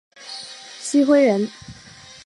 [0.81, 1.47] 郗恢人。